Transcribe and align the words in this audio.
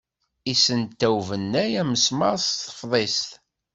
Yessenta 0.49 1.07
ubennay 1.17 1.71
amesmaṛ 1.81 2.35
s 2.45 2.47
tefḍist. 2.65 3.29